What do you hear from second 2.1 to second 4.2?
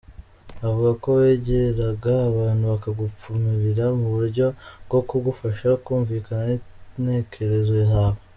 abantu bakagupfumurira mu